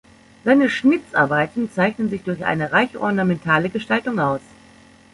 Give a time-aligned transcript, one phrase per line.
[0.43, 4.41] Seine Schnitzarbeiten zeichnen sich durch eine reiche ornamentale Gestaltung aus.